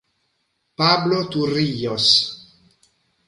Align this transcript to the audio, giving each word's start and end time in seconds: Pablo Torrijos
Pablo 0.75 1.29
Torrijos 1.29 2.57